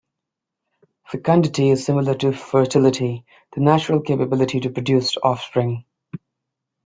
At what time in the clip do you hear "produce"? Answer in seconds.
4.71-5.15